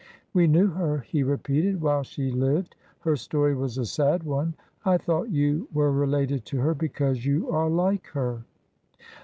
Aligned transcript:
"We 0.33 0.47
knew 0.47 0.65
her," 0.69 1.01
he 1.07 1.21
repeated, 1.21 1.79
"while 1.79 2.01
she 2.01 2.31
lived. 2.31 2.75
Her 3.01 3.15
story 3.15 3.53
was 3.53 3.77
a 3.77 3.85
sad 3.85 4.23
one. 4.23 4.55
I 4.83 4.97
thought 4.97 5.29
you 5.29 5.67
were 5.75 5.91
related 5.91 6.43
to 6.45 6.57
her 6.61 6.73
because 6.73 7.23
you 7.23 7.51
are 7.51 7.69
like 7.69 8.07
her." 8.07 8.43